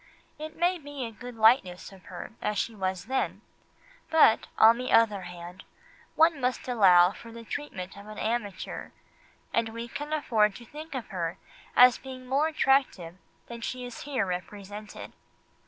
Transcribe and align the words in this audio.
It 0.39 0.55
may 0.57 0.79
be 0.79 1.05
a 1.05 1.11
good 1.11 1.35
likeness 1.35 1.91
of 1.91 2.05
her 2.05 2.31
as 2.41 2.57
she 2.57 2.73
was 2.73 3.05
then, 3.05 3.43
but, 4.09 4.47
on 4.57 4.79
the 4.79 4.91
other 4.91 5.21
hand, 5.21 5.63
one 6.15 6.41
must 6.41 6.67
allow 6.67 7.09
something 7.09 7.21
for 7.21 7.31
the 7.31 7.43
treatment 7.43 7.95
of 7.95 8.07
an 8.07 8.17
amateur, 8.17 8.89
and 9.53 9.69
we 9.69 9.87
can 9.87 10.11
afford 10.11 10.55
to 10.55 10.65
think 10.65 10.95
of 10.95 11.09
her 11.09 11.37
as 11.75 11.99
being 11.99 12.25
more 12.25 12.47
attractive 12.47 13.17
than 13.45 13.61
she 13.61 13.85
is 13.85 14.01
here 14.01 14.25
represented. 14.25 15.13